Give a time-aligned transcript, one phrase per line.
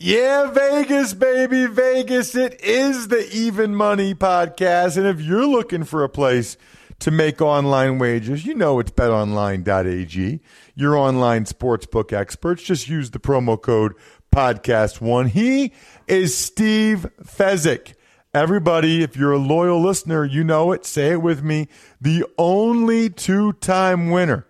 [0.00, 2.36] Yeah, Vegas, baby, Vegas.
[2.36, 4.96] It is the Even Money Podcast.
[4.96, 6.56] And if you're looking for a place
[7.00, 10.40] to make online wagers, you know it's betonline.ag.
[10.76, 12.62] Your online sportsbook experts.
[12.62, 13.94] Just use the promo code
[14.32, 15.30] podcast1.
[15.30, 15.72] He
[16.06, 17.94] is Steve Fezzik.
[18.32, 20.86] Everybody, if you're a loyal listener, you know it.
[20.86, 21.66] Say it with me.
[22.00, 24.46] The only two time winner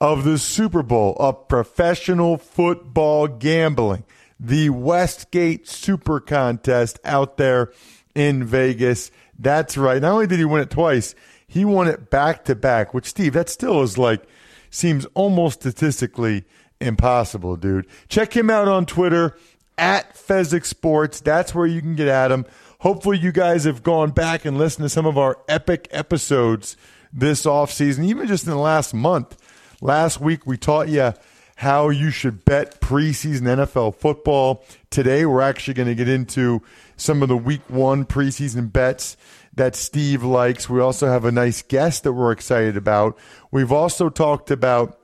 [0.00, 4.04] of the Super Bowl of professional football gambling
[4.44, 7.72] the Westgate Super Contest out there
[8.14, 9.10] in Vegas.
[9.38, 10.00] That's right.
[10.02, 11.14] Not only did he win it twice,
[11.46, 14.22] he won it back to back, which, Steve, that still is like,
[14.70, 16.44] seems almost statistically
[16.80, 17.86] impossible, dude.
[18.08, 19.36] Check him out on Twitter
[19.78, 21.20] at Fezzik Sports.
[21.20, 22.44] That's where you can get at him.
[22.80, 26.76] Hopefully, you guys have gone back and listened to some of our epic episodes
[27.12, 29.38] this off season, even just in the last month.
[29.80, 31.14] Last week, we taught you
[31.64, 34.62] how you should bet preseason NFL football.
[34.90, 36.60] Today, we're actually going to get into
[36.94, 39.16] some of the week one preseason bets
[39.54, 40.68] that Steve likes.
[40.68, 43.16] We also have a nice guest that we're excited about.
[43.50, 45.00] We've also talked about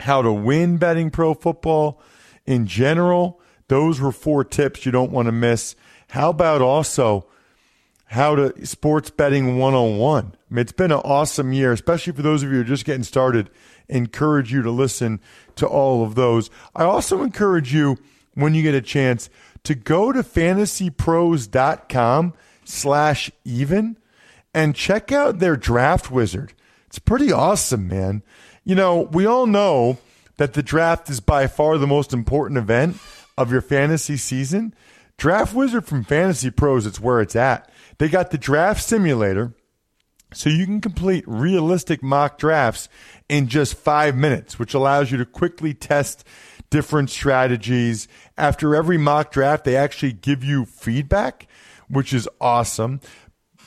[0.00, 2.02] how to win betting pro football
[2.44, 3.40] in general.
[3.68, 5.74] Those were four tips you don't want to miss.
[6.10, 7.24] How about also
[8.08, 10.36] how to sports betting 101?
[10.50, 12.84] I mean, it's been an awesome year, especially for those of you who are just
[12.84, 13.48] getting started
[13.88, 15.20] encourage you to listen
[15.58, 16.50] to all of those.
[16.74, 17.98] I also encourage you,
[18.34, 19.28] when you get a chance,
[19.64, 23.98] to go to fantasypros.com slash even
[24.54, 26.54] and check out their draft wizard.
[26.86, 28.22] It's pretty awesome, man.
[28.64, 29.98] You know, we all know
[30.38, 32.96] that the draft is by far the most important event
[33.36, 34.74] of your fantasy season.
[35.16, 37.70] Draft Wizard from Fantasy Pros, it's where it's at.
[37.98, 39.52] They got the draft simulator
[40.32, 42.88] so you can complete realistic mock drafts
[43.28, 46.24] in just five minutes, which allows you to quickly test
[46.70, 48.08] different strategies.
[48.36, 51.46] After every mock draft, they actually give you feedback,
[51.88, 53.00] which is awesome.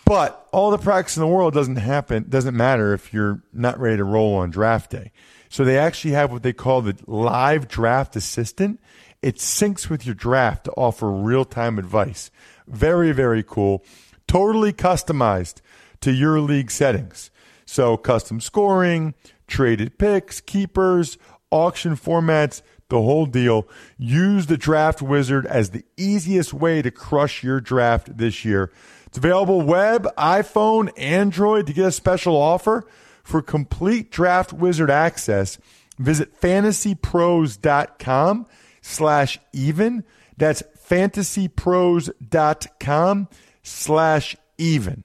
[0.05, 3.97] But all the practice in the world doesn't happen, doesn't matter if you're not ready
[3.97, 5.11] to roll on draft day.
[5.49, 8.79] So they actually have what they call the live draft assistant.
[9.21, 12.31] It syncs with your draft to offer real time advice.
[12.67, 13.83] Very, very cool.
[14.27, 15.61] Totally customized
[16.01, 17.29] to your league settings.
[17.65, 19.13] So, custom scoring,
[19.47, 21.17] traded picks, keepers,
[21.51, 23.67] auction formats, the whole deal.
[23.97, 28.71] Use the Draft Wizard as the easiest way to crush your draft this year.
[29.07, 32.85] It's available web, iPhone, Android to get a special offer
[33.23, 35.57] for complete Draft Wizard access.
[35.97, 38.47] Visit fantasypros.com
[38.81, 40.03] slash even.
[40.37, 43.27] That's fantasypros.com
[43.63, 45.03] slash even.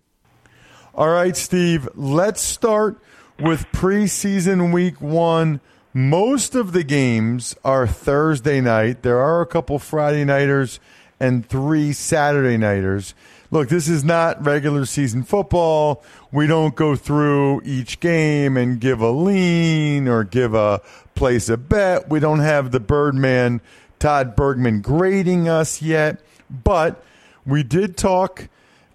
[0.97, 2.97] All right, Steve, let's start
[3.39, 5.61] with preseason week one.
[5.93, 9.03] Most of the games are Thursday night.
[9.03, 10.81] There are a couple Friday nighters
[11.21, 13.15] and three Saturday nighters.
[13.51, 16.03] Look, this is not regular season football.
[16.33, 20.81] We don't go through each game and give a lean or give a
[21.15, 22.09] place a bet.
[22.09, 23.61] We don't have the Birdman
[23.99, 27.05] Todd Bergman grading us yet, but
[27.45, 28.49] we did talk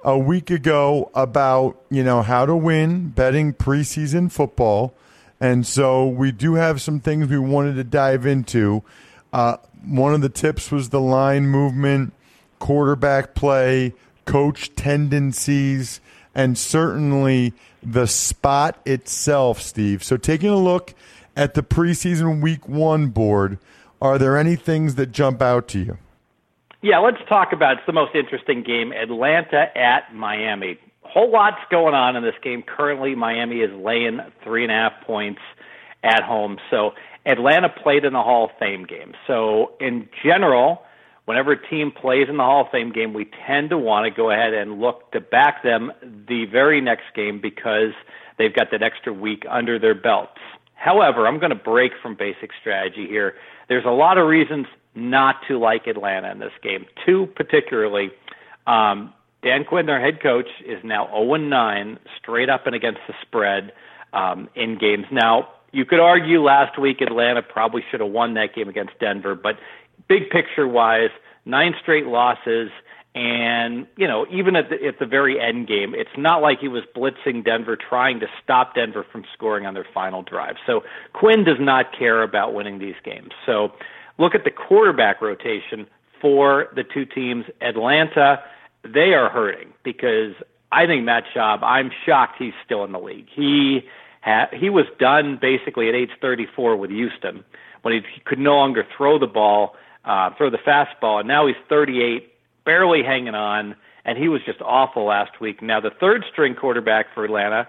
[0.03, 4.93] a week ago about you know how to win betting preseason football,
[5.39, 8.83] and so we do have some things we wanted to dive into.
[9.33, 12.13] Uh, one of the tips was the line movement,
[12.59, 13.93] quarterback play,
[14.25, 15.99] coach tendencies,
[16.35, 17.53] and certainly
[17.83, 20.03] the spot itself, Steve.
[20.03, 20.93] So, taking a look
[21.35, 23.57] at the preseason week one board,
[24.01, 25.97] are there any things that jump out to you?
[26.81, 30.79] Yeah, let's talk about it's the most interesting game Atlanta at Miami.
[31.03, 32.63] Whole lot's going on in this game.
[32.63, 35.41] Currently, Miami is laying three and a half points
[36.03, 36.57] at home.
[36.71, 36.91] So,
[37.23, 39.13] Atlanta played in the Hall of Fame game.
[39.27, 40.81] So, in general,
[41.25, 44.09] whenever a team plays in the Hall of Fame game, we tend to want to
[44.09, 47.93] go ahead and look to back them the very next game because
[48.39, 50.39] they've got that extra week under their belts.
[50.73, 53.35] However, I'm going to break from basic strategy here.
[53.69, 56.85] There's a lot of reasons not to like Atlanta in this game.
[57.05, 58.11] Two particularly.
[58.67, 63.13] Um, Dan Quinn, their head coach, is now 0 9 straight up and against the
[63.21, 63.73] spread
[64.13, 65.05] um, in games.
[65.11, 69.35] Now, you could argue last week Atlanta probably should have won that game against Denver,
[69.35, 69.57] but
[70.07, 71.09] big picture wise,
[71.45, 72.69] nine straight losses.
[73.13, 76.69] And you know, even at the, at the very end game, it's not like he
[76.69, 80.55] was blitzing Denver, trying to stop Denver from scoring on their final drive.
[80.65, 80.83] So
[81.13, 83.31] Quinn does not care about winning these games.
[83.45, 83.73] So
[84.17, 85.87] look at the quarterback rotation
[86.19, 87.45] for the two teams.
[87.61, 88.43] Atlanta,
[88.83, 90.33] they are hurting because
[90.71, 91.59] I think Matt Schaub.
[91.63, 93.27] I'm shocked he's still in the league.
[93.33, 93.81] He
[94.21, 97.43] ha- he was done basically at age 34 with Houston
[97.81, 99.75] when he could no longer throw the ball,
[100.05, 102.31] uh, throw the fastball, and now he's 38,
[102.63, 103.75] barely hanging on,
[104.05, 105.61] and he was just awful last week.
[105.61, 107.67] Now the third string quarterback for Atlanta,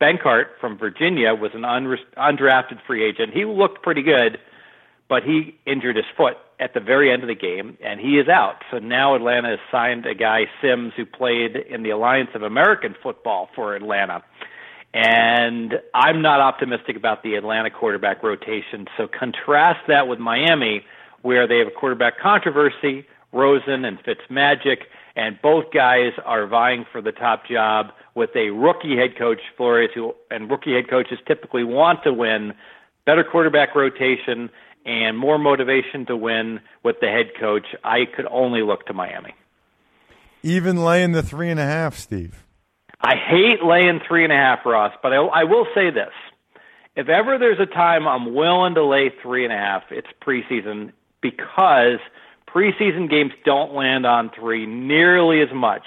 [0.00, 3.34] Benkert from Virginia, was an undrafted free agent.
[3.34, 4.38] He looked pretty good,
[5.08, 8.28] but he injured his foot at the very end of the game, and he is
[8.28, 8.56] out.
[8.70, 12.94] So now Atlanta has signed a guy, Simms, who played in the Alliance of American
[13.02, 14.22] Football for Atlanta.
[14.92, 18.86] And I'm not optimistic about the Atlanta quarterback rotation.
[18.96, 20.84] So contrast that with Miami,
[21.22, 24.78] where they have a quarterback controversy, Rosen and Fitzmagic,
[25.14, 29.90] and both guys are vying for the top job with a rookie head coach, Flores,
[29.94, 32.54] who and rookie head coaches typically want to win.
[33.08, 34.50] Better quarterback rotation
[34.84, 37.64] and more motivation to win with the head coach.
[37.82, 39.34] I could only look to Miami.
[40.42, 42.44] Even laying the three and a half, Steve.
[43.00, 46.12] I hate laying three and a half, Ross, but I, I will say this.
[46.96, 50.92] If ever there's a time I'm willing to lay three and a half, it's preseason
[51.22, 52.00] because
[52.46, 55.86] preseason games don't land on three nearly as much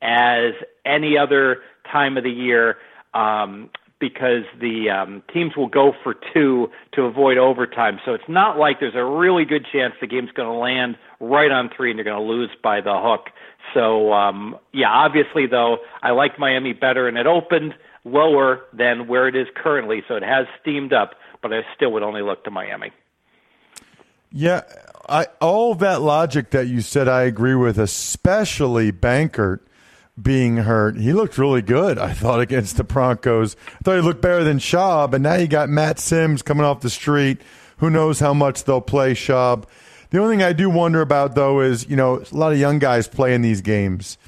[0.00, 0.52] as
[0.86, 2.76] any other time of the year.
[3.12, 3.70] Um,
[4.00, 8.00] because the um, teams will go for two to avoid overtime.
[8.04, 11.50] So it's not like there's a really good chance the game's going to land right
[11.50, 13.28] on three and you're going to lose by the hook.
[13.74, 17.74] So um, yeah, obviously though, I like Miami better, and it opened
[18.04, 21.14] lower than where it is currently, so it has steamed up.
[21.42, 22.90] But I still would only look to Miami.
[24.32, 24.62] Yeah,
[25.08, 29.60] I, all that logic that you said, I agree with, especially Benkert
[30.20, 30.96] being hurt.
[30.96, 33.56] He looked really good, I thought, against the Broncos.
[33.74, 36.80] I thought he looked better than Schaub, and now you got Matt Simms coming off
[36.80, 37.40] the street.
[37.78, 39.64] Who knows how much they'll play Schaub?
[40.10, 42.78] The only thing I do wonder about, though, is you know a lot of young
[42.78, 44.18] guys play in these games,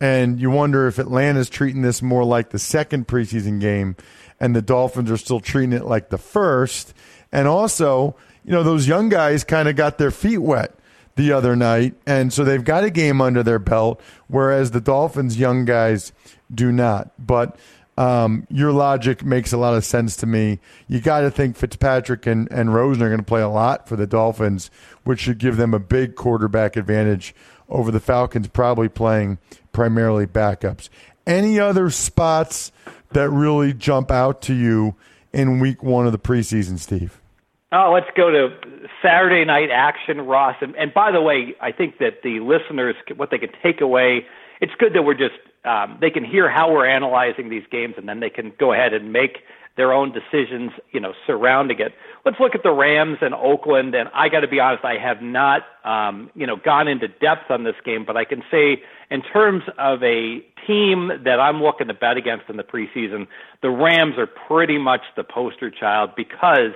[0.00, 3.96] and you wonder if Atlanta's treating this more like the second preseason game,
[4.40, 6.94] and the Dolphins are still treating it like the first.
[7.32, 8.14] And also,
[8.44, 10.74] you know, those young guys kind of got their feet wet
[11.14, 15.38] the other night, and so they've got a game under their belt, whereas the Dolphins'
[15.38, 16.12] young guys
[16.52, 17.12] do not.
[17.18, 17.56] But
[17.98, 20.58] um, your logic makes a lot of sense to me.
[20.88, 23.96] You got to think Fitzpatrick and, and Rosen are going to play a lot for
[23.96, 24.70] the Dolphins,
[25.04, 27.34] which should give them a big quarterback advantage
[27.68, 29.38] over the Falcons, probably playing
[29.72, 30.88] primarily backups.
[31.26, 32.72] Any other spots
[33.10, 34.96] that really jump out to you
[35.32, 37.21] in week one of the preseason, Steve?
[37.74, 38.50] Oh, let's go to
[39.02, 40.56] Saturday night action, Ross.
[40.60, 44.26] And, and by the way, I think that the listeners, what they can take away,
[44.60, 48.08] it's good that we're just um, they can hear how we're analyzing these games, and
[48.08, 49.38] then they can go ahead and make
[49.76, 51.94] their own decisions, you know, surrounding it.
[52.26, 53.94] Let's look at the Rams and Oakland.
[53.94, 57.50] And I got to be honest, I have not, um, you know, gone into depth
[57.50, 61.88] on this game, but I can say in terms of a team that I'm looking
[61.88, 63.26] to bet against in the preseason,
[63.62, 66.72] the Rams are pretty much the poster child because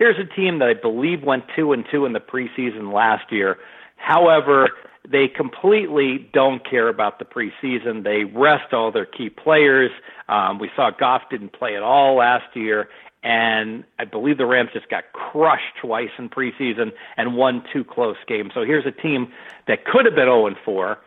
[0.00, 3.58] here's a team that I believe went two and two in the preseason last year.
[3.96, 4.70] However,
[5.06, 8.02] they completely don't care about the preseason.
[8.02, 9.90] They rest all their key players.
[10.28, 12.88] Um, we saw Goff didn't play at all last year,
[13.22, 18.16] and I believe the Rams just got crushed twice in preseason and won two close
[18.26, 18.52] games.
[18.54, 19.30] So here's a team
[19.68, 20.98] that could have been 0 and 4,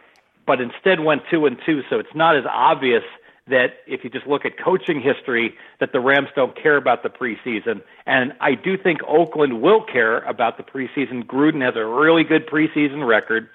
[0.45, 1.81] but instead went 2 and 2.
[1.89, 3.03] So it's not as obvious
[3.47, 7.09] that if you just look at coaching history, that the Rams don't care about the
[7.09, 7.81] preseason.
[8.05, 11.25] And I do think Oakland will care about the preseason.
[11.25, 13.49] Gruden has a really good preseason record.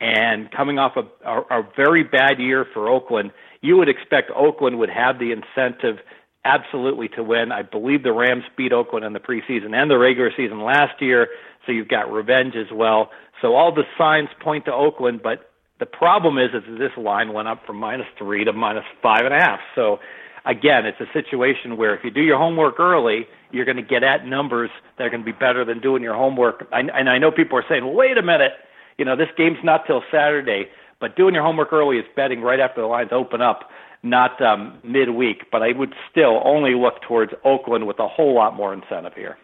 [0.00, 4.78] And coming off a, a, a very bad year for Oakland, you would expect Oakland
[4.78, 5.98] would have the incentive
[6.44, 7.52] absolutely to win.
[7.52, 11.28] I believe the Rams beat Oakland in the preseason and the regular season last year,
[11.64, 13.10] so you've got revenge as well.
[13.40, 15.51] So all the signs point to Oakland, but
[15.82, 19.34] the problem is that this line went up from minus three to minus five and
[19.34, 19.58] a half.
[19.74, 19.98] So
[20.44, 24.04] again, it's a situation where if you do your homework early, you're going to get
[24.04, 26.68] at numbers that are going to be better than doing your homework.
[26.70, 28.52] I, and I know people are saying, well, wait a minute,
[28.96, 30.68] you know, this game's not till Saturday,
[31.00, 33.68] but doing your homework early is betting right after the lines open up
[34.04, 38.54] not um, midweek, but I would still only look towards Oakland with a whole lot
[38.54, 39.36] more incentive here.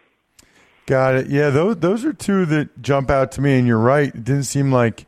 [0.85, 1.27] Got it.
[1.27, 4.07] Yeah, those those are two that jump out to me, and you're right.
[4.07, 5.05] It didn't seem like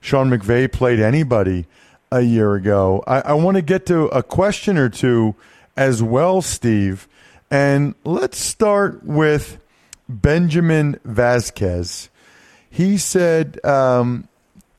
[0.00, 1.66] Sean McVay played anybody
[2.10, 3.02] a year ago.
[3.06, 5.34] I, I want to get to a question or two
[5.76, 7.08] as well, Steve,
[7.50, 9.58] and let's start with
[10.08, 12.08] Benjamin Vasquez.
[12.70, 14.28] He said, um,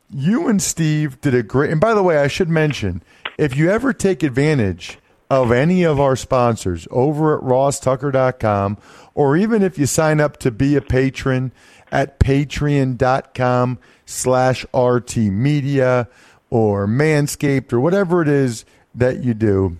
[0.10, 3.02] "You and Steve did a great." And by the way, I should mention
[3.38, 4.98] if you ever take advantage
[5.30, 8.78] of any of our sponsors over at rosstucker.com,
[9.14, 11.52] or even if you sign up to be a patron
[11.92, 16.08] at patreon.com slash RT Media
[16.50, 19.78] or Manscaped or whatever it is that you do,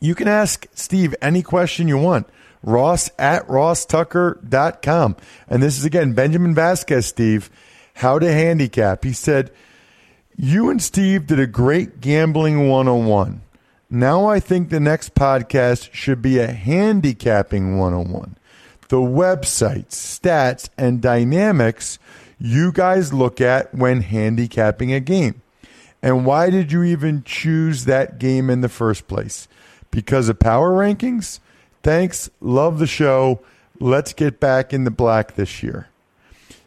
[0.00, 2.26] you can ask Steve any question you want.
[2.62, 5.16] Ross at rosstucker.com.
[5.48, 7.50] And this is again Benjamin Vasquez, Steve,
[7.94, 9.04] how to handicap.
[9.04, 9.52] He said,
[10.36, 13.40] you and Steve did a great gambling 101.
[13.88, 18.36] Now I think the next podcast should be a handicapping 101.
[18.88, 21.98] The websites, stats, and dynamics
[22.38, 25.40] you guys look at when handicapping a game.
[26.02, 29.48] And why did you even choose that game in the first place?
[29.90, 31.40] Because of power rankings?
[31.82, 32.28] Thanks.
[32.40, 33.40] Love the show.
[33.80, 35.88] Let's get back in the black this year.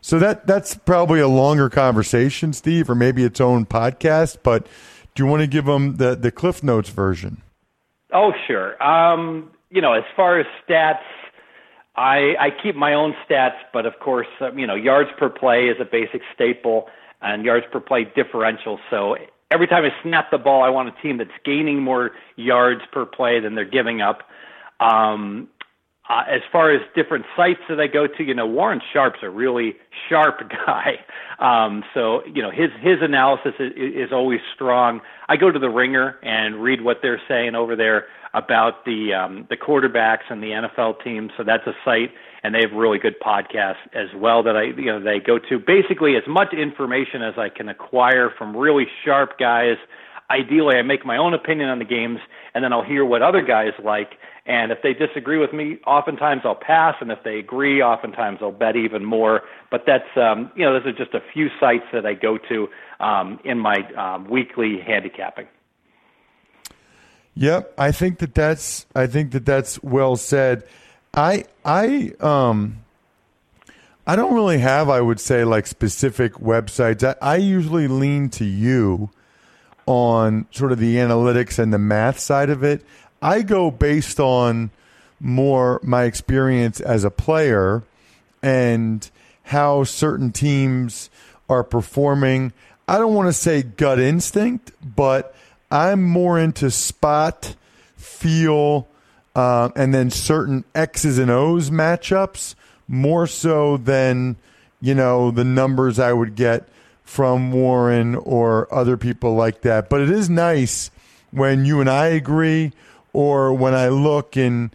[0.02, 4.38] So that that's probably a longer conversation, Steve, or maybe its own podcast.
[4.44, 4.68] But
[5.20, 7.42] do you want to give them the the Cliff Notes version?
[8.14, 8.82] Oh, sure.
[8.82, 11.04] Um, you know, as far as stats,
[11.98, 15.66] I I keep my own stats, but of course, um, you know, yards per play
[15.66, 16.88] is a basic staple,
[17.22, 18.80] and yards per play differential.
[18.90, 19.18] So
[19.52, 23.06] every time I snap the ball, I want a team that's gaining more yards per
[23.06, 24.20] play than they're giving up.
[24.80, 25.50] Um,
[26.10, 29.30] uh, as far as different sites that I go to, you know, Warren Sharp's a
[29.30, 29.76] really
[30.10, 30.96] sharp guy.
[31.40, 35.02] Um, so, you know, his his analysis is, is always strong.
[35.28, 39.48] I go to the Ringer and read what they're saying over there about the um,
[39.50, 41.32] the quarterbacks and the NFL teams.
[41.38, 42.12] So that's a site,
[42.44, 45.60] and they have really good podcasts as well that I you know they go to.
[45.60, 49.78] Basically, as much information as I can acquire from really sharp guys.
[50.32, 52.20] Ideally, I make my own opinion on the games,
[52.54, 54.18] and then I'll hear what other guys like
[54.50, 58.52] and if they disagree with me, oftentimes I'll pass, and if they agree, oftentimes I'll
[58.52, 59.42] bet even more.
[59.70, 62.68] But that's um, you know, those are just a few sites that I go to
[63.00, 65.46] um, in my um, weekly handicapping.
[67.36, 70.64] Yep, I think that that's I think that that's well said.
[71.14, 72.84] I I um
[74.08, 77.04] I don't really have I would say like specific websites.
[77.04, 79.12] I, I usually lean to you
[79.90, 82.86] on sort of the analytics and the math side of it.
[83.24, 84.70] I go based on
[85.20, 87.82] more my experience as a player
[88.44, 89.10] and
[89.42, 91.10] how certain teams
[91.50, 92.54] are performing.
[92.88, 95.34] I don't want to say gut instinct, but
[95.72, 97.56] I'm more into spot,
[97.98, 98.88] feel,
[99.36, 102.54] uh, and then certain X's and O's matchups
[102.88, 104.36] more so than,
[104.82, 106.70] you know, the numbers I would get
[107.10, 109.90] from Warren or other people like that.
[109.90, 110.92] But it is nice
[111.32, 112.72] when you and I agree
[113.14, 114.70] or when I look and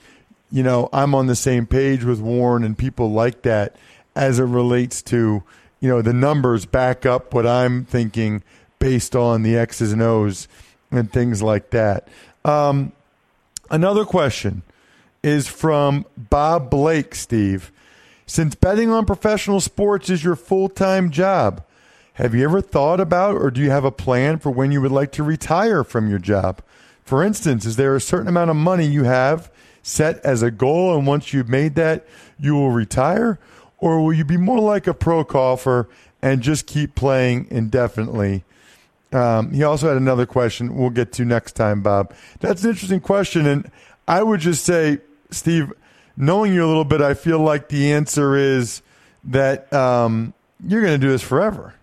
[0.50, 3.76] you know I'm on the same page with Warren and people like that
[4.16, 5.44] as it relates to
[5.78, 8.42] you know the numbers back up what I'm thinking
[8.80, 10.48] based on the X's and O's
[10.90, 12.08] and things like that.
[12.44, 12.90] Um,
[13.70, 14.62] another question
[15.22, 17.70] is from Bob Blake, Steve.
[18.26, 21.62] Since betting on professional sports is your full time job,
[22.14, 24.92] have you ever thought about or do you have a plan for when you would
[24.92, 26.62] like to retire from your job?
[27.04, 29.50] For instance, is there a certain amount of money you have
[29.82, 32.06] set as a goal, and once you've made that,
[32.38, 33.38] you will retire?
[33.78, 35.88] Or will you be more like a pro golfer
[36.22, 38.44] and just keep playing indefinitely?
[39.12, 42.14] Um, he also had another question we'll get to next time, Bob.
[42.40, 43.46] That's an interesting question.
[43.46, 43.70] And
[44.08, 44.98] I would just say,
[45.30, 45.72] Steve,
[46.16, 48.82] knowing you a little bit, I feel like the answer is
[49.24, 50.32] that um,
[50.66, 51.74] you're going to do this forever.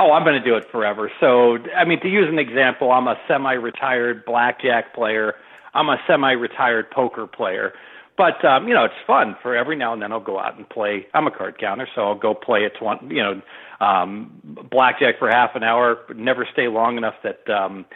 [0.00, 1.10] Oh, I'm going to do it forever.
[1.20, 5.34] So, I mean, to use an example, I'm a semi-retired blackjack player.
[5.74, 7.72] I'm a semi-retired poker player.
[8.18, 9.36] but um, you know, it's fun.
[9.42, 11.06] For every now and then, I'll go out and play.
[11.14, 13.40] I'm a card counter, so I'll go play at one, you know,
[13.80, 14.32] um,
[14.70, 15.98] blackjack for half an hour.
[16.14, 17.86] Never stay long enough that um,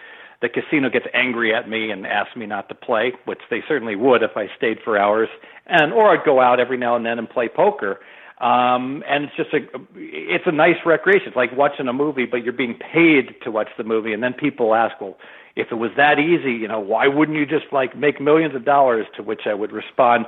[0.40, 3.96] the casino gets angry at me and asks me not to play, which they certainly
[3.96, 5.28] would if I stayed for hours.
[5.66, 8.00] And or I'd go out every now and then and play poker.
[8.40, 9.58] Um, and it's just a,
[9.94, 11.28] it's a nice recreation.
[11.28, 14.12] It's like watching a movie, but you're being paid to watch the movie.
[14.12, 15.16] And then people ask, well,
[15.54, 18.64] if it was that easy, you know, why wouldn't you just like make millions of
[18.64, 19.06] dollars?
[19.16, 20.26] To which I would respond,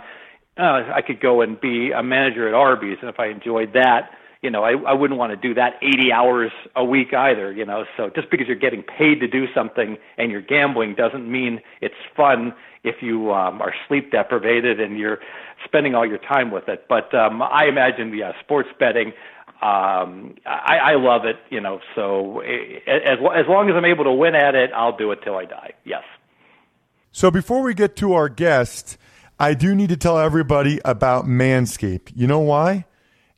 [0.57, 4.11] uh, I could go and be a manager at Arby's, and if I enjoyed that,
[4.45, 7.65] you know, I, I wouldn't want to do that 80 hours a week either, you
[7.65, 7.85] know.
[7.97, 11.95] So just because you're getting paid to do something and you're gambling doesn't mean it's
[12.15, 12.53] fun
[12.85, 15.19] if you um, are sleep deprived and you're
[15.65, 16.85] spending all your time with it.
[16.91, 19.15] But um, I imagine, yeah, sports betting.
[19.63, 21.81] Um, I, I love it, you know.
[21.95, 25.39] So as as long as I'm able to win at it, I'll do it till
[25.39, 25.73] I die.
[25.85, 26.03] Yes.
[27.13, 28.99] So before we get to our guest,
[29.39, 32.13] I do need to tell everybody about Manscaped.
[32.15, 32.85] You know why?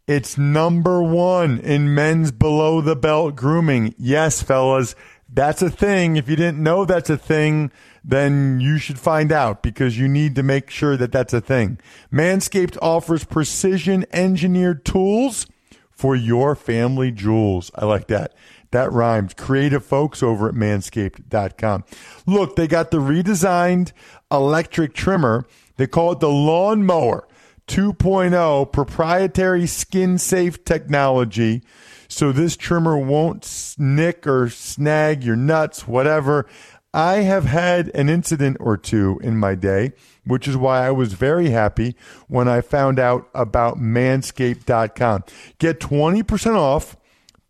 [0.06, 3.92] It's number one in men's below the belt grooming.
[3.98, 4.94] Yes, fellas,
[5.28, 6.14] that's a thing.
[6.14, 7.72] If you didn't know that's a thing,
[8.04, 11.80] then you should find out because you need to make sure that that's a thing.
[12.12, 15.48] Manscaped offers precision engineered tools
[15.90, 17.72] for your family jewels.
[17.74, 18.32] I like that.
[18.70, 19.34] That rhymes.
[19.34, 21.84] Creative folks over at manscaped.com.
[22.26, 23.90] Look, they got the redesigned
[24.30, 25.46] electric trimmer.
[25.78, 27.26] They call it the lawn mower
[27.66, 31.62] 2.0 proprietary skin safe technology.
[32.08, 36.46] So this trimmer won't nick or snag your nuts, whatever.
[36.94, 39.92] I have had an incident or two in my day,
[40.24, 41.94] which is why I was very happy
[42.28, 45.24] when I found out about manscaped.com.
[45.58, 46.96] Get 20% off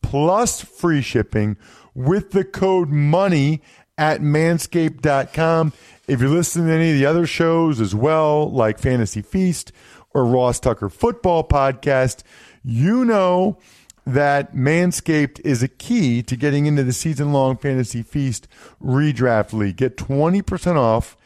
[0.03, 1.57] plus free shipping
[1.95, 3.61] with the code MONEY
[3.99, 5.73] at manscaped.com.
[6.09, 9.73] If you're listening to any of the other shows as well, like Fantasy Feast,
[10.17, 12.23] or Ross Tucker Football Podcast,
[12.65, 13.59] you know
[14.07, 18.49] that Manscaped is a key to getting into the season long fantasy feast
[18.83, 19.77] redraft league.
[19.77, 21.19] Get 20% off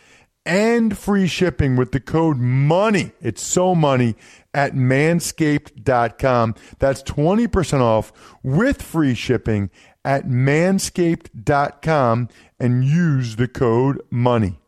[0.45, 3.13] and free shipping with the code MONEY.
[3.21, 4.17] It's so money
[4.53, 6.57] at manscaped.com.
[6.81, 8.13] That's 20% off
[8.43, 9.71] with free shipping
[10.05, 14.59] at manscaped.com and use the code MONEY.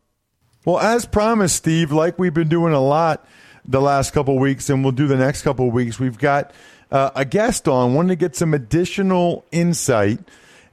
[0.63, 3.27] Well, as promised, Steve, like we've been doing a lot
[3.65, 5.99] the last couple weeks, and we'll do the next couple weeks.
[5.99, 6.51] We've got
[6.91, 10.19] uh, a guest on, wanted to get some additional insight.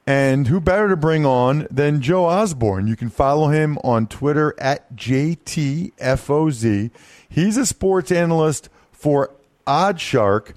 [0.07, 2.87] And who better to bring on than Joe Osborne?
[2.87, 5.91] You can follow him on Twitter at JTFOZ.
[7.29, 9.31] He's a sports analyst for
[9.67, 10.53] OddsShark.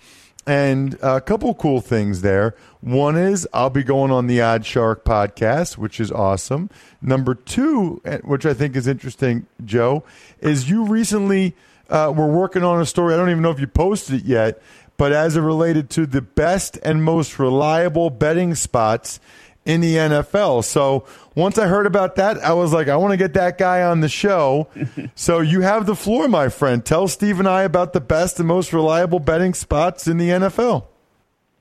[0.47, 2.55] And a couple cool things there.
[2.81, 6.69] One is I'll be going on the OddsShark podcast, which is awesome.
[7.01, 10.05] Number two, eh, which I think is interesting, Joe,
[10.41, 11.55] is you recently–
[11.95, 13.15] uh, we're working on a story.
[13.15, 14.61] I don't even know if you posted it yet,
[14.97, 19.21] but as it related to the best and most reliable betting spots
[19.65, 20.65] in the NFL.
[20.65, 23.83] So once I heard about that, I was like, I want to get that guy
[23.83, 24.67] on the show.
[25.15, 26.85] so you have the floor, my friend.
[26.85, 30.87] Tell Steve and I about the best and most reliable betting spots in the NFL.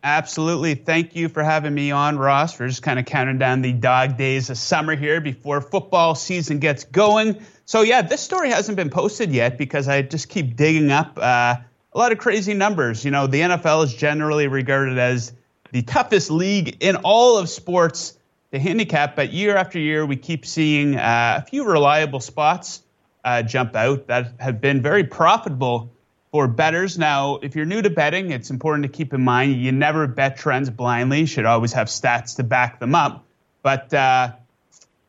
[0.03, 0.73] Absolutely.
[0.73, 2.59] Thank you for having me on, Ross.
[2.59, 6.57] We're just kind of counting down the dog days of summer here before football season
[6.57, 7.39] gets going.
[7.65, 11.55] So yeah, this story hasn't been posted yet because I just keep digging up uh,
[11.93, 13.05] a lot of crazy numbers.
[13.05, 15.33] You know, the NFL is generally regarded as
[15.71, 18.17] the toughest league in all of sports
[18.51, 22.83] to handicap, but year after year we keep seeing uh, a few reliable spots
[23.23, 25.91] uh, jump out that have been very profitable
[26.31, 26.97] for betters.
[26.97, 30.35] Now, if you're new to betting, it's important to keep in mind you never bet
[30.37, 31.21] trends blindly.
[31.21, 33.25] You should always have stats to back them up.
[33.61, 34.33] But uh,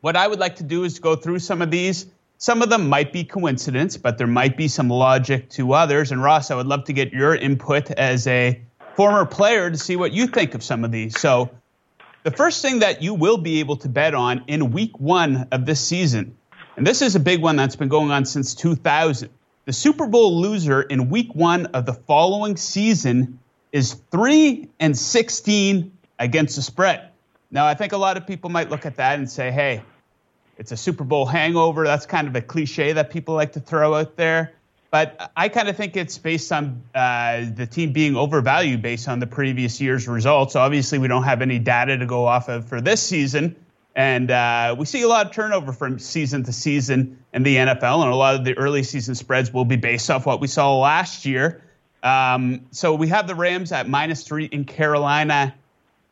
[0.01, 2.05] what I would like to do is go through some of these
[2.37, 6.11] some of them might be coincidence, but there might be some logic to others.
[6.11, 8.61] And Ross, I would love to get your input as a
[8.95, 11.19] former player to see what you think of some of these.
[11.19, 11.49] So,
[12.23, 15.65] the first thing that you will be able to bet on in week one of
[15.65, 16.35] this season,
[16.75, 19.29] and this is a big one that's been going on since 2000.
[19.65, 23.39] The Super Bowl loser in week one of the following season
[23.71, 27.09] is 3 and 16 against the spread.
[27.51, 29.83] Now, I think a lot of people might look at that and say, hey,
[30.57, 31.85] it's a Super Bowl hangover.
[31.85, 34.53] That's kind of a cliche that people like to throw out there.
[34.91, 39.19] But I kind of think it's based on uh, the team being overvalued based on
[39.19, 40.55] the previous year's results.
[40.55, 43.57] Obviously, we don't have any data to go off of for this season.
[43.95, 48.03] And uh, we see a lot of turnover from season to season in the NFL,
[48.03, 50.77] and a lot of the early season spreads will be based off what we saw
[50.77, 51.61] last year.
[52.03, 55.55] Um, so we have the Rams at minus three in Carolina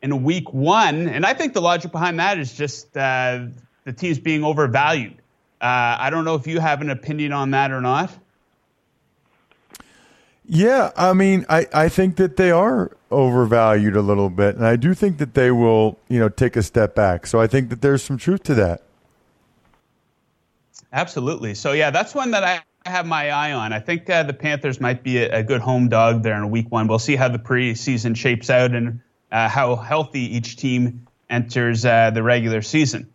[0.02, 1.08] in week one.
[1.08, 3.46] And I think the logic behind that is just uh,
[3.84, 5.16] the team's being overvalued.
[5.62, 8.12] Uh, I don't know if you have an opinion on that or not.
[10.46, 14.76] Yeah, I mean, I, I think that they are overvalued a little bit, and I
[14.76, 17.26] do think that they will, you know, take a step back.
[17.28, 18.84] So I think that there's some truth to that.
[20.92, 21.56] Absolutely.
[21.56, 23.72] So yeah, that's one that I have my eye on.
[23.72, 26.68] I think uh, the Panthers might be a, a, good home dog there in week
[26.70, 26.88] one.
[26.88, 29.00] We'll see how the preseason shapes out and
[29.32, 33.13] uh, how healthy each team enters uh, the regular season.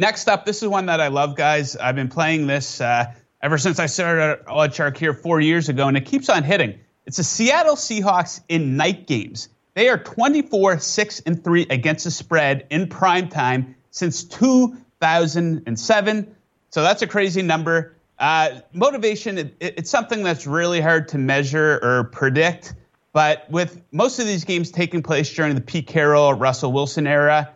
[0.00, 1.76] Next up, this is one that I love, guys.
[1.76, 5.94] I've been playing this uh, ever since I started OddsShark here four years ago, and
[5.94, 6.80] it keeps on hitting.
[7.04, 9.50] It's the Seattle Seahawks in night games.
[9.74, 16.36] They are 24 6 and 3 against the spread in prime time since 2007.
[16.70, 17.94] So that's a crazy number.
[18.18, 22.72] Uh, motivation, it, it's something that's really hard to measure or predict.
[23.12, 27.50] But with most of these games taking place during the Pete Carroll, Russell Wilson era,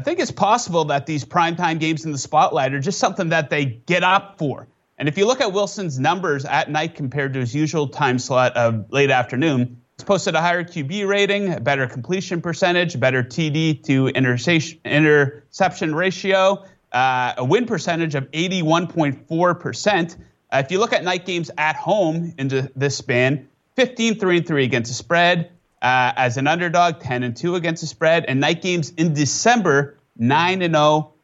[0.00, 3.50] I think it's possible that these primetime games in the spotlight are just something that
[3.50, 4.66] they get up for.
[4.96, 8.56] And if you look at Wilson's numbers at night compared to his usual time slot
[8.56, 13.84] of late afternoon, he's posted a higher QB rating, a better completion percentage, better TD
[13.84, 20.16] to interception ratio, uh, a win percentage of 81.4%.
[20.50, 24.46] Uh, if you look at night games at home in this span, 15 3 and
[24.46, 25.50] 3 against the spread,
[25.82, 29.98] uh, as an underdog, 10 and 2 against the spread, and night games in December,
[30.16, 31.14] 9 and 0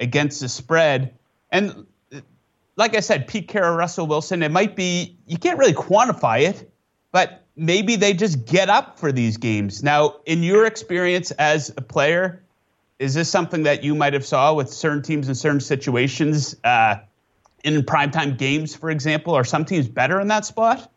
[0.00, 1.14] against the spread.
[1.50, 1.86] And
[2.76, 6.70] like I said, Pete Carroll, Russell Wilson, it might be, you can't really quantify it,
[7.10, 9.82] but maybe they just get up for these games.
[9.82, 12.42] Now, in your experience as a player,
[12.98, 16.96] is this something that you might have saw with certain teams in certain situations uh,
[17.64, 19.34] in primetime games, for example?
[19.34, 20.90] Are some teams better in that spot?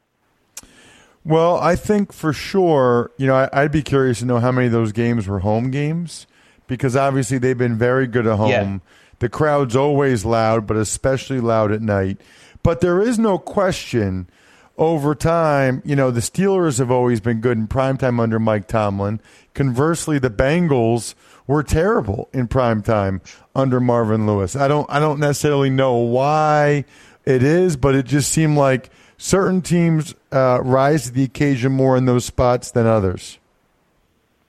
[1.26, 4.68] Well, I think for sure, you know, I, would be curious to know how many
[4.68, 6.28] of those games were home games
[6.68, 8.50] because obviously they've been very good at home.
[8.50, 8.78] Yeah.
[9.20, 12.22] The crowd's always loud, but especially loud at night.
[12.62, 14.30] But there is no question
[14.78, 19.22] over time, you know, the Steelers have always been good in primetime under Mike Tomlin.
[19.54, 21.16] Conversely, the Bengals
[21.48, 23.22] were terrible in primetime
[23.56, 24.56] under Marvin Lewis.
[24.56, 26.86] I don't I don't necessarily know why
[27.24, 31.98] it is, but it just seemed like certain teams uh, rise to the occasion more
[31.98, 33.39] in those spots than others.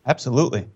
[0.07, 0.66] Absolutely.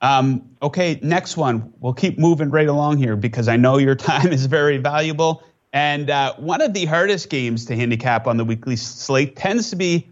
[0.00, 1.72] Um, okay, next one.
[1.80, 5.42] We'll keep moving right along here because I know your time is very valuable.
[5.72, 9.76] And uh, one of the hardest games to handicap on the weekly slate tends to
[9.76, 10.08] be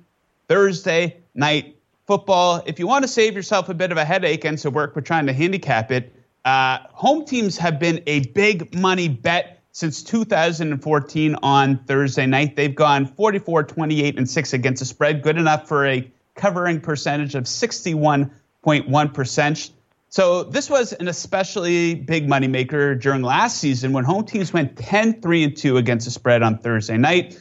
[0.48, 2.62] Thursday night football.
[2.66, 5.04] If you want to save yourself a bit of a headache and to work with
[5.04, 6.12] trying to handicap it,
[6.44, 12.56] uh, home teams have been a big money bet since 2014 on Thursday night.
[12.56, 17.34] They've gone 44, 28, and 6 against the spread, good enough for a covering percentage
[17.34, 19.70] of 61.1%.
[20.10, 25.20] So this was an especially big moneymaker during last season when home teams went 10,
[25.20, 27.38] 3, and 2 against the spread on Thursday night.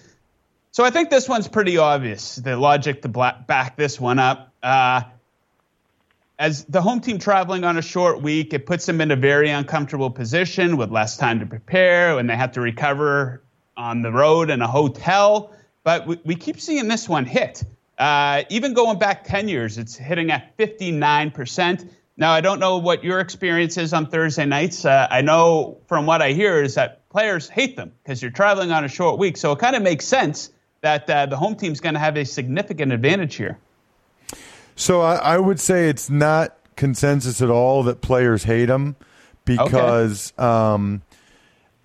[0.71, 4.53] So I think this one's pretty obvious, the logic to back this one up.
[4.61, 5.03] Uh,
[6.39, 9.49] as the home team traveling on a short week, it puts them in a very
[9.49, 13.41] uncomfortable position with less time to prepare and they have to recover
[13.75, 15.51] on the road in a hotel.
[15.83, 17.63] But we, we keep seeing this one hit.
[17.97, 21.89] Uh, even going back 10 years, it's hitting at 59%.
[22.17, 24.85] Now, I don't know what your experience is on Thursday nights.
[24.85, 28.71] Uh, I know from what I hear is that players hate them because you're traveling
[28.71, 29.37] on a short week.
[29.37, 32.25] So it kind of makes sense that uh, the home team's going to have a
[32.25, 33.57] significant advantage here.
[34.77, 38.95] So I, I, would say it's not consensus at all that players hate him
[39.43, 40.47] because okay.
[40.47, 41.01] um,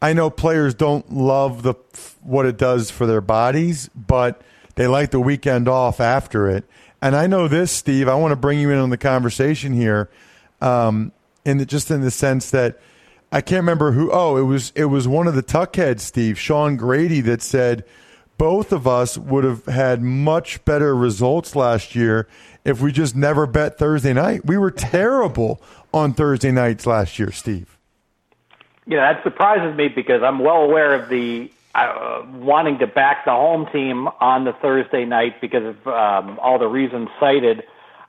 [0.03, 1.75] I know players don't love the
[2.23, 4.43] what it does for their bodies, but
[4.75, 6.65] they like the weekend off after it.
[7.01, 8.09] And I know this, Steve.
[8.09, 10.11] I want to bring you in on the conversation here,
[10.61, 11.13] um,
[11.47, 12.79] in the, just in the sense that
[13.33, 14.11] I can't remember who.
[14.13, 17.85] Oh, it was it was one of the Tuckheads, Steve Sean Grady, that said
[18.39, 22.27] both of us would have had much better results last year
[22.65, 24.45] if we just never bet Thursday night.
[24.45, 25.61] We were terrible
[25.93, 27.79] on Thursday nights last year, Steve.
[28.87, 33.25] You know, that surprises me because I'm well aware of the uh, wanting to back
[33.25, 37.61] the home team on the Thursday night because of um, all the reasons cited.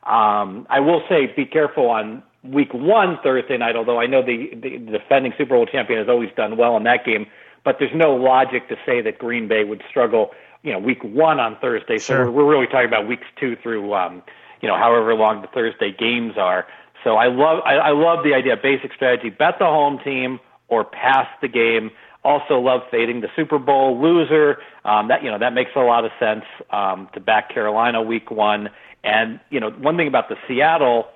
[0.04, 4.50] Um, I will say be careful on week one Thursday night, although I know the,
[4.56, 7.28] the defending Super Bowl champion has always done well in that game,
[7.63, 11.39] but there's no logic to say that Green Bay would struggle, you know, week one
[11.39, 12.00] on Thursday.
[12.00, 14.24] So we're, we're really talking about weeks two through um,
[14.63, 16.65] you know, however long the Thursday games are.
[17.04, 18.56] So I love I, I love the idea.
[18.56, 21.91] Basic strategy: bet the home team or pass the game.
[22.23, 24.58] Also love fading the Super Bowl loser.
[24.86, 28.32] Um, that you know that makes a lot of sense um, to back Carolina week
[28.32, 28.69] one.
[29.04, 31.08] And you know one thing about the Seattle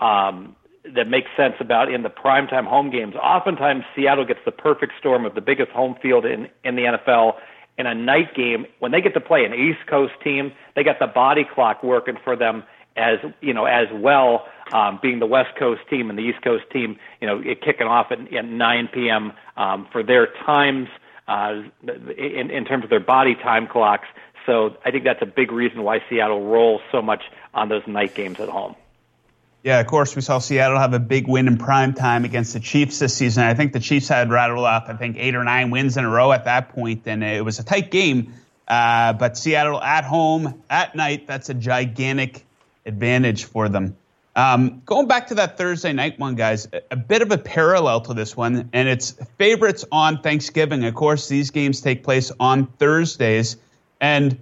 [0.00, 0.56] um,
[0.96, 3.14] that makes sense about in the primetime home games.
[3.14, 7.34] Oftentimes Seattle gets the perfect storm of the biggest home field in in the NFL
[7.78, 10.98] in a night game, when they get to play an East Coast team, they got
[10.98, 12.64] the body clock working for them
[12.96, 16.64] as you know as well, um, being the West Coast team and the East Coast
[16.72, 19.32] team, you know, it kicking off at, at 9 p.m.
[19.56, 20.88] Um, for their times
[21.28, 21.62] uh,
[22.16, 24.08] in, in terms of their body time clocks.
[24.44, 28.14] So I think that's a big reason why Seattle rolls so much on those night
[28.14, 28.76] games at home.
[29.62, 32.60] Yeah, of course, we saw Seattle have a big win in prime time against the
[32.60, 33.42] Chiefs this season.
[33.42, 36.08] I think the Chiefs had rattled off, I think, eight or nine wins in a
[36.08, 38.32] row at that point, and it was a tight game.
[38.68, 42.44] Uh, but Seattle at home at night, that's a gigantic
[42.86, 43.96] advantage for them.
[44.34, 48.14] Um, going back to that Thursday night one, guys, a, bit of a parallel to
[48.14, 50.84] this one, and it's favorites on Thanksgiving.
[50.84, 53.56] Of course, these games take place on Thursdays,
[53.98, 54.38] and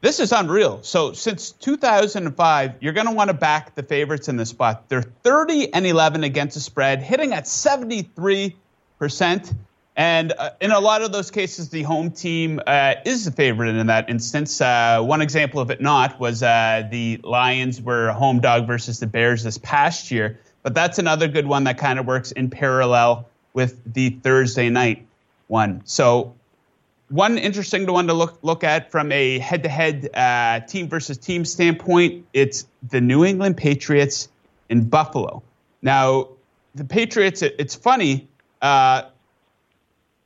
[0.00, 0.82] this is unreal.
[0.82, 4.88] So since 2005, you're going to want to back the favorites in this spot.
[4.88, 8.56] They're 30 and 11 against the spread, hitting at 73
[9.00, 9.52] percent.
[9.96, 13.74] And uh, in a lot of those cases, the home team uh, is the favorite
[13.76, 14.60] in that instance.
[14.60, 19.06] Uh, one example of it not was uh, the Lions were home dog versus the
[19.06, 20.38] Bears this past year.
[20.62, 25.06] But that's another good one that kind of works in parallel with the Thursday night
[25.48, 25.82] one.
[25.84, 26.34] So
[27.08, 32.24] one interesting one to look look at from a head-to-head uh, team versus team standpoint,
[32.32, 34.28] it's the New England Patriots
[34.68, 35.42] in Buffalo.
[35.82, 36.28] Now,
[36.74, 38.28] the Patriots, it, it's funny.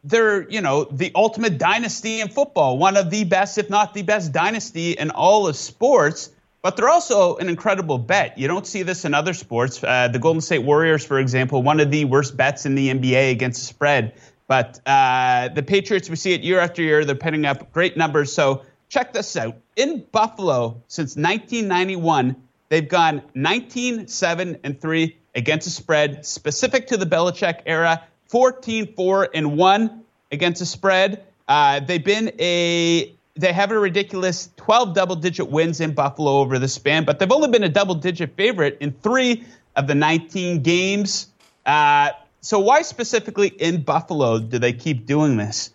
[0.05, 4.03] They're, you know, the ultimate dynasty in football, one of the best, if not the
[4.03, 6.31] best dynasty in all of sports.
[6.61, 8.39] But they're also an incredible bet.
[8.39, 9.85] You don't see this in other sports.
[9.85, 13.33] Uh, the Golden State Warriors, for example, one of the worst bets in the NBA
[13.33, 14.15] against the spread.
[14.47, 17.05] But uh, the Patriots, we see it year after year.
[17.05, 18.33] They're putting up great numbers.
[18.33, 19.57] So check this out.
[19.77, 22.37] In Buffalo, since 1991,
[22.69, 28.05] they've gone 19, 7, and 3 against the spread, specific to the Belichick era.
[28.29, 31.25] 14 4 and 1 against the spread.
[31.49, 36.59] Uh, they've been a they have a ridiculous 12 double digit wins in Buffalo over
[36.59, 39.45] the span, but they've only been a double digit favorite in three
[39.77, 41.29] of the 19 games.
[41.67, 42.11] Uh,
[42.41, 45.71] so, why specifically in Buffalo do they keep doing this?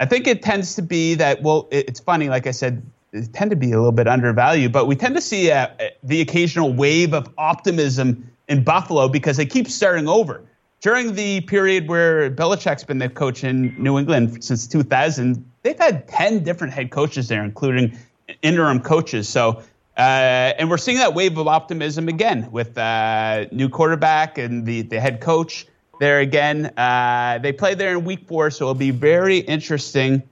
[0.00, 2.82] I think it tends to be that, well, it's funny, like I said,
[3.12, 6.20] they tend to be a little bit undervalued, but we tend to see a, the
[6.20, 10.42] occasional wave of optimism in Buffalo because they keep starting over
[10.80, 16.06] during the period where Belichick's been the coach in New England since 2000, they've had
[16.08, 17.98] 10 different head coaches there, including
[18.42, 19.28] interim coaches.
[19.28, 19.62] So,
[19.96, 24.82] uh, and we're seeing that wave of optimism again with uh, new quarterback and the,
[24.82, 25.66] the head coach
[25.98, 26.66] there again.
[26.76, 30.22] Uh, they play there in week four, so it'll be very interesting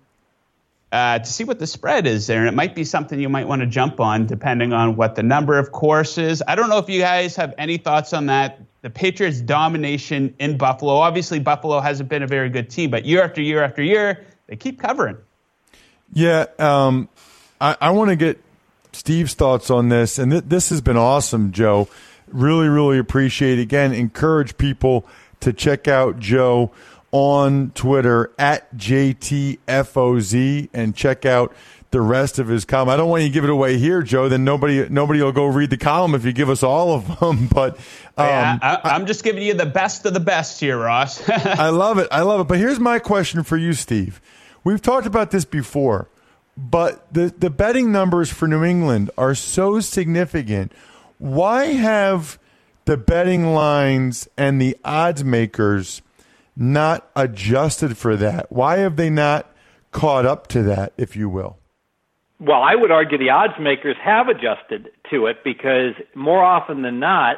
[0.93, 2.39] uh, to see what the spread is there.
[2.39, 5.25] And it might be something you might want to jump on depending on what the
[5.25, 6.43] number of courses.
[6.47, 10.57] I don't know if you guys have any thoughts on that the Patriots' domination in
[10.57, 10.93] Buffalo.
[10.95, 14.55] Obviously, Buffalo hasn't been a very good team, but year after year after year, they
[14.55, 15.17] keep covering.
[16.13, 17.09] Yeah, um,
[17.61, 18.39] I, I want to get
[18.93, 21.89] Steve's thoughts on this, and th- this has been awesome, Joe.
[22.29, 23.59] Really, really appreciate.
[23.59, 25.05] Again, encourage people
[25.41, 26.71] to check out Joe
[27.11, 31.53] on Twitter at JTFOZ and check out
[31.97, 32.91] the rest of his column.
[32.91, 34.29] I don't want you to give it away here, Joe.
[34.29, 37.47] Then nobody nobody will go read the column if you give us all of them.
[37.47, 37.79] But
[38.19, 41.27] um, yeah, I, am just giving you the best of the best here, Ross.
[41.29, 42.09] I love it.
[42.13, 42.49] I love it.
[42.49, 44.21] But here's my question for you, Steve.
[44.63, 46.11] We've talked about this before,
[46.55, 50.73] but the the betting numbers for New England are so significant.
[51.17, 52.39] Why have
[52.85, 56.03] the betting lines and the odds makers
[56.55, 58.53] not adjusted for that?
[58.53, 59.51] Why have they not
[59.93, 61.57] caught up to that, if you will?
[62.39, 67.01] Well, I would argue the odds makers have adjusted to it because more often than
[67.01, 67.37] not,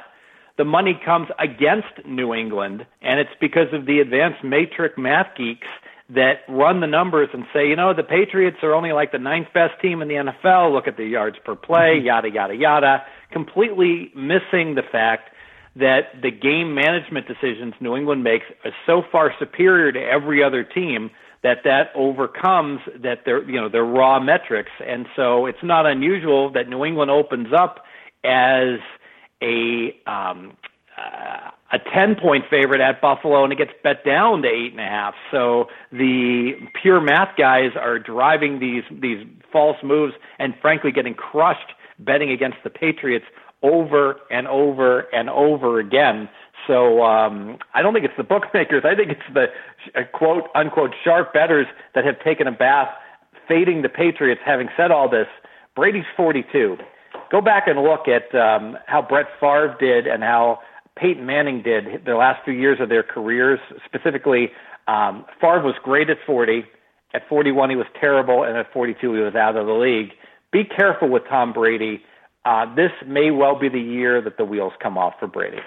[0.57, 5.69] the money comes against New England, and it's because of the advanced matrix math geeks
[6.11, 9.49] that run the numbers and say, you know, the Patriots are only like the ninth
[9.55, 10.73] best team in the NFL.
[10.73, 12.07] Look at the yards per play, mm-hmm.
[12.07, 13.03] yada, yada, yada.
[13.31, 15.31] Completely missing the fact
[15.77, 20.65] that the game management decisions New England makes are so far superior to every other
[20.65, 21.11] team
[21.43, 26.51] that that overcomes that their you know their raw metrics, and so it's not unusual
[26.53, 27.85] that New England opens up
[28.25, 28.79] as
[29.43, 30.57] a um,
[30.97, 34.81] uh, a ten point favorite at Buffalo, and it gets bet down to eight and
[34.81, 35.15] a half.
[35.31, 41.73] So the pure math guys are driving these these false moves, and frankly, getting crushed
[41.99, 43.27] betting against the Patriots
[43.63, 46.29] over and over and over again.
[46.69, 48.85] So um, I don't think it's the bookmakers.
[48.85, 49.47] I think it's the
[49.99, 52.89] uh, quote unquote sharp betters that have taken a bath
[53.49, 54.41] fading the Patriots.
[54.45, 55.27] Having said all this,
[55.75, 56.77] Brady's 42.
[57.33, 60.61] Go back and look at um, how Brett Favre did and how
[60.97, 63.59] Peyton Manning did the last few years of their careers.
[63.85, 64.51] Specifically,
[64.87, 66.65] um, Favre was great at 40,
[67.15, 70.11] At 41, he was terrible, and at 42, he was out of the league.
[70.53, 72.03] Be careful with Tom Brady.
[72.45, 75.59] Uh, this may well be the year that the wheels come off for Brady.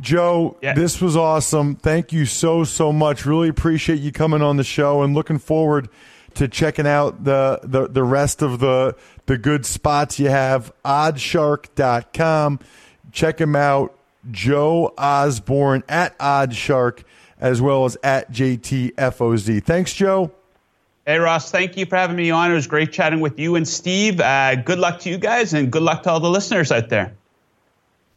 [0.00, 0.74] Joe, yeah.
[0.74, 1.76] this was awesome.
[1.76, 3.26] Thank you so, so much.
[3.26, 5.88] Really appreciate you coming on the show and looking forward
[6.34, 10.72] to checking out the, the, the rest of the, the good spots you have.
[10.84, 12.60] Oddshark.com.
[13.12, 13.96] Check him out.
[14.30, 17.04] Joe Osborne at Oddshark
[17.38, 19.64] as well as at JTFOZ.
[19.64, 20.30] Thanks, Joe.
[21.06, 22.50] Hey, Ross, thank you for having me on.
[22.50, 24.20] It was great chatting with you and Steve.
[24.20, 27.14] Uh, good luck to you guys and good luck to all the listeners out there.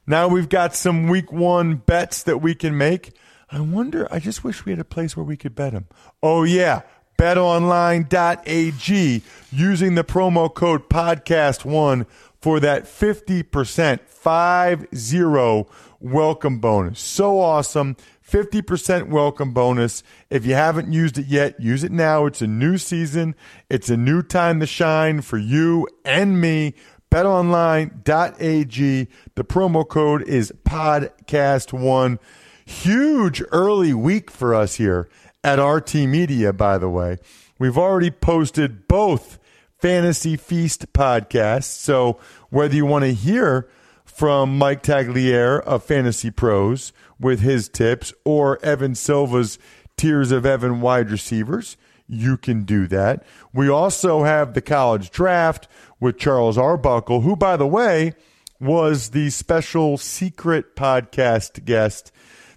[0.06, 3.13] Now we've got some week one bets that we can make.
[3.50, 5.88] I wonder, I just wish we had a place where we could bet them.
[6.22, 6.82] Oh, yeah.
[7.18, 12.06] BetOnline.ag using the promo code podcast1
[12.42, 15.68] for that 50% 5 0
[16.02, 17.00] welcome bonus.
[17.00, 17.96] So awesome.
[18.30, 20.02] 50% welcome bonus.
[20.30, 22.26] If you haven't used it yet, use it now.
[22.26, 23.36] It's a new season.
[23.70, 26.74] It's a new time to shine for you and me.
[27.13, 29.08] BetOnline.ag.
[29.36, 32.17] The promo code is podcast1.
[32.65, 35.08] Huge early week for us here
[35.43, 37.19] at RT Media, by the way.
[37.60, 39.38] We've already posted both
[39.78, 41.65] Fantasy Feast podcasts.
[41.65, 42.17] So
[42.49, 43.69] whether you want to hear
[44.04, 49.60] from Mike Tagliere of Fantasy Pros with his tips or Evan Silva's
[49.97, 51.78] Tiers of Evan wide receivers,
[52.13, 53.26] you can do that.
[53.54, 55.67] We also have the college draft
[55.99, 58.13] with Charles Arbuckle, who, by the way,
[58.60, 62.12] was the special secret podcast guest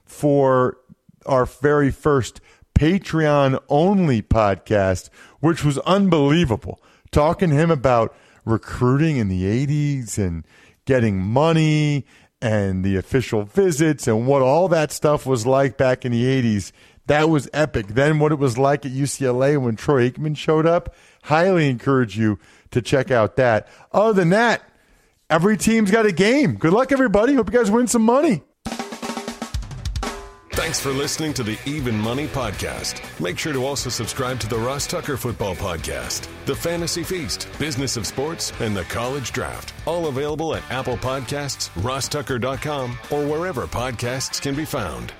[0.04, 0.78] for
[1.26, 2.40] our very first
[2.78, 5.08] Patreon only podcast,
[5.40, 6.80] which was unbelievable.
[7.10, 8.14] Talking to him about
[8.44, 10.44] recruiting in the 80s and
[10.84, 12.06] getting money
[12.40, 16.72] and the official visits and what all that stuff was like back in the 80s.
[17.06, 17.88] That was epic.
[17.88, 20.94] Then what it was like at UCLA when Troy Aikman showed up.
[21.24, 22.38] Highly encourage you
[22.70, 23.68] to check out that.
[23.92, 24.62] Other than that,
[25.30, 26.54] every team's got a game.
[26.54, 27.34] Good luck, everybody.
[27.34, 28.42] Hope you guys win some money.
[30.52, 33.00] Thanks for listening to the Even Money Podcast.
[33.20, 37.96] Make sure to also subscribe to the Ross Tucker Football Podcast, The Fantasy Feast, Business
[37.96, 39.74] of Sports, and the College Draft.
[39.86, 45.12] All available at Apple Podcasts, rosstucker.com, or wherever podcasts can be found.